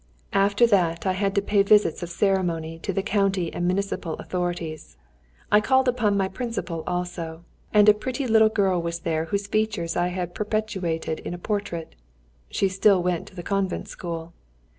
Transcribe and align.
After 0.33 0.65
that, 0.65 1.05
I 1.05 1.11
had 1.13 1.35
to 1.35 1.43
pay 1.43 1.61
visits 1.61 2.01
of 2.01 2.09
ceremony 2.09 2.79
to 2.79 2.91
the 2.91 3.03
county 3.03 3.53
and 3.53 3.67
municipal 3.67 4.15
authorities; 4.15 4.97
I 5.51 5.61
called 5.61 5.87
upon 5.87 6.17
my 6.17 6.27
principal 6.27 6.83
also, 6.87 7.45
and 7.71 7.87
a 7.87 7.93
pretty 7.93 8.25
little 8.25 8.49
girl 8.49 8.81
was 8.81 9.01
there 9.01 9.25
whose 9.25 9.45
features 9.45 9.95
I 9.95 10.07
had 10.07 10.33
perpetuated 10.33 11.19
in 11.19 11.35
a 11.35 11.37
portrait; 11.37 11.93
she 12.49 12.67
still 12.67 13.03
went 13.03 13.27
to 13.27 13.35
the 13.35 13.43
convent 13.43 13.89
school. 13.89 14.33